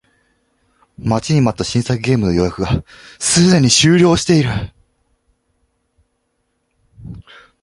[0.97, 2.83] 待ちに待った新作ゲームの予約が
[3.19, 4.49] すでに終了している